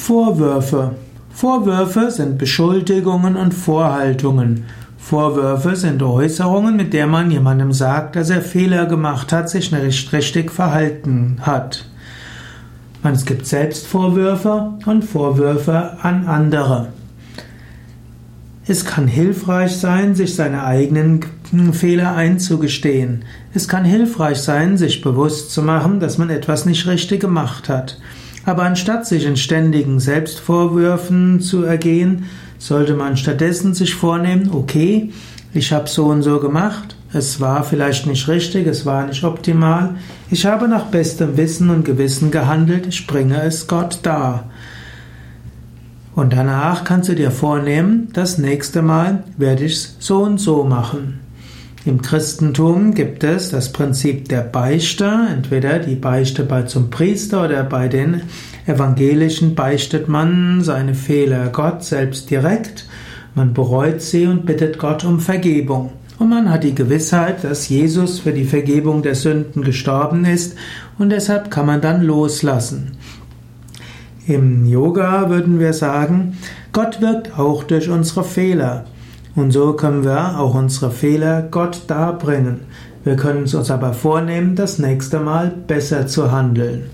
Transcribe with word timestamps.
Vorwürfe. 0.00 0.92
Vorwürfe 1.30 2.10
sind 2.10 2.38
Beschuldigungen 2.38 3.36
und 3.36 3.52
Vorhaltungen. 3.52 4.64
Vorwürfe 4.98 5.76
sind 5.76 6.02
Äußerungen, 6.02 6.74
mit 6.74 6.94
der 6.94 7.06
man 7.06 7.30
jemandem 7.30 7.72
sagt, 7.72 8.16
dass 8.16 8.30
er 8.30 8.40
Fehler 8.40 8.86
gemacht 8.86 9.30
hat, 9.30 9.50
sich 9.50 9.70
nicht 9.70 10.12
richtig 10.12 10.50
verhalten 10.50 11.36
hat. 11.42 11.84
Es 13.04 13.26
gibt 13.26 13.46
Selbstvorwürfe 13.46 14.72
und 14.86 15.04
Vorwürfe 15.04 15.98
an 16.02 16.26
andere. 16.26 16.88
Es 18.66 18.86
kann 18.86 19.06
hilfreich 19.06 19.76
sein, 19.76 20.14
sich 20.14 20.34
seine 20.34 20.64
eigenen 20.64 21.22
Fehler 21.72 22.16
einzugestehen. 22.16 23.24
Es 23.52 23.68
kann 23.68 23.84
hilfreich 23.84 24.38
sein, 24.38 24.78
sich 24.78 25.02
bewusst 25.02 25.52
zu 25.52 25.62
machen, 25.62 26.00
dass 26.00 26.16
man 26.16 26.30
etwas 26.30 26.64
nicht 26.64 26.86
richtig 26.86 27.20
gemacht 27.20 27.68
hat. 27.68 27.98
Aber 28.44 28.64
anstatt 28.64 29.06
sich 29.06 29.26
in 29.26 29.36
ständigen 29.36 30.00
Selbstvorwürfen 30.00 31.40
zu 31.40 31.64
ergehen, 31.64 32.24
sollte 32.58 32.94
man 32.94 33.16
stattdessen 33.16 33.74
sich 33.74 33.94
vornehmen, 33.94 34.50
okay, 34.52 35.12
ich 35.52 35.72
habe 35.72 35.88
so 35.88 36.06
und 36.06 36.22
so 36.22 36.40
gemacht, 36.40 36.96
es 37.12 37.40
war 37.40 37.64
vielleicht 37.64 38.06
nicht 38.06 38.28
richtig, 38.28 38.66
es 38.66 38.86
war 38.86 39.06
nicht 39.06 39.24
optimal, 39.24 39.96
ich 40.30 40.46
habe 40.46 40.68
nach 40.68 40.86
bestem 40.86 41.36
Wissen 41.36 41.70
und 41.70 41.84
Gewissen 41.84 42.30
gehandelt, 42.30 42.86
ich 42.86 43.06
bringe 43.06 43.42
es 43.42 43.66
Gott 43.66 43.98
dar. 44.02 44.44
Und 46.14 46.32
danach 46.32 46.84
kannst 46.84 47.08
du 47.08 47.14
dir 47.14 47.30
vornehmen, 47.30 48.08
das 48.12 48.38
nächste 48.38 48.82
Mal 48.82 49.24
werde 49.36 49.64
ich 49.64 49.74
es 49.74 49.96
so 49.98 50.22
und 50.22 50.38
so 50.38 50.64
machen. 50.64 51.20
Im 51.86 52.02
Christentum 52.02 52.92
gibt 52.92 53.24
es 53.24 53.48
das 53.48 53.72
Prinzip 53.72 54.28
der 54.28 54.42
Beichte. 54.42 55.10
Entweder 55.32 55.78
die 55.78 55.94
Beichte 55.94 56.42
bei 56.42 56.64
zum 56.64 56.90
Priester 56.90 57.44
oder 57.46 57.62
bei 57.62 57.88
den 57.88 58.20
Evangelischen 58.66 59.54
beichtet 59.54 60.06
man 60.06 60.62
seine 60.62 60.94
Fehler 60.94 61.48
Gott 61.48 61.82
selbst 61.82 62.30
direkt. 62.30 62.86
Man 63.34 63.54
bereut 63.54 64.02
sie 64.02 64.26
und 64.26 64.44
bittet 64.44 64.78
Gott 64.78 65.04
um 65.04 65.20
Vergebung. 65.20 65.92
Und 66.18 66.28
man 66.28 66.50
hat 66.50 66.64
die 66.64 66.74
Gewissheit, 66.74 67.44
dass 67.44 67.70
Jesus 67.70 68.18
für 68.18 68.32
die 68.32 68.44
Vergebung 68.44 69.00
der 69.00 69.14
Sünden 69.14 69.64
gestorben 69.64 70.26
ist 70.26 70.56
und 70.98 71.08
deshalb 71.08 71.50
kann 71.50 71.64
man 71.64 71.80
dann 71.80 72.02
loslassen. 72.02 72.98
Im 74.26 74.66
Yoga 74.66 75.30
würden 75.30 75.58
wir 75.58 75.72
sagen, 75.72 76.36
Gott 76.72 77.00
wirkt 77.00 77.38
auch 77.38 77.64
durch 77.64 77.88
unsere 77.88 78.22
Fehler. 78.22 78.84
Und 79.36 79.52
so 79.52 79.74
können 79.74 80.04
wir 80.04 80.38
auch 80.38 80.54
unsere 80.54 80.90
Fehler 80.90 81.42
Gott 81.42 81.82
darbringen. 81.86 82.60
Wir 83.04 83.16
können 83.16 83.44
es 83.44 83.54
uns 83.54 83.70
aber 83.70 83.92
vornehmen, 83.92 84.56
das 84.56 84.78
nächste 84.78 85.20
Mal 85.20 85.52
besser 85.66 86.06
zu 86.06 86.32
handeln. 86.32 86.90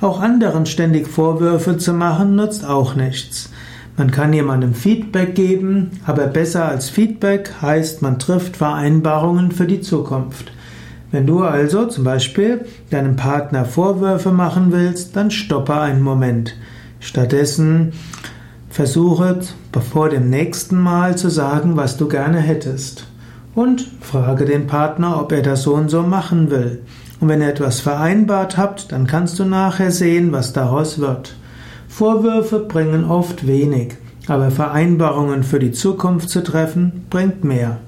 Auch 0.00 0.20
anderen 0.20 0.66
ständig 0.66 1.06
Vorwürfe 1.06 1.78
zu 1.78 1.92
machen, 1.92 2.34
nutzt 2.34 2.66
auch 2.66 2.94
nichts. 2.94 3.50
Man 3.96 4.10
kann 4.10 4.32
jemandem 4.32 4.74
Feedback 4.74 5.34
geben, 5.34 5.92
aber 6.04 6.26
besser 6.26 6.66
als 6.66 6.90
Feedback 6.90 7.50
heißt, 7.62 8.02
man 8.02 8.18
trifft 8.18 8.56
Vereinbarungen 8.56 9.52
für 9.52 9.66
die 9.66 9.80
Zukunft. 9.80 10.52
Wenn 11.12 11.26
du 11.26 11.44
also 11.44 11.86
zum 11.86 12.04
Beispiel 12.04 12.66
deinem 12.90 13.16
Partner 13.16 13.64
Vorwürfe 13.64 14.32
machen 14.32 14.70
willst, 14.70 15.16
dann 15.16 15.30
stoppe 15.30 15.74
einen 15.74 16.02
Moment. 16.02 16.54
Stattdessen 17.00 17.92
Versuche 18.76 19.40
vor 19.90 20.10
dem 20.10 20.28
nächsten 20.28 20.78
Mal 20.78 21.16
zu 21.16 21.30
sagen, 21.30 21.78
was 21.78 21.96
du 21.96 22.08
gerne 22.08 22.40
hättest. 22.40 23.06
Und 23.54 23.88
frage 24.02 24.44
den 24.44 24.66
Partner, 24.66 25.18
ob 25.18 25.32
er 25.32 25.40
das 25.40 25.62
so 25.62 25.72
und 25.72 25.88
so 25.88 26.02
machen 26.02 26.50
will. 26.50 26.82
Und 27.18 27.30
wenn 27.30 27.40
ihr 27.40 27.48
etwas 27.48 27.80
vereinbart 27.80 28.58
habt, 28.58 28.92
dann 28.92 29.06
kannst 29.06 29.38
du 29.38 29.46
nachher 29.46 29.90
sehen, 29.92 30.30
was 30.30 30.52
daraus 30.52 30.98
wird. 30.98 31.36
Vorwürfe 31.88 32.58
bringen 32.58 33.06
oft 33.06 33.46
wenig, 33.46 33.94
aber 34.28 34.50
Vereinbarungen 34.50 35.42
für 35.42 35.58
die 35.58 35.72
Zukunft 35.72 36.28
zu 36.28 36.42
treffen, 36.42 37.06
bringt 37.08 37.44
mehr. 37.44 37.78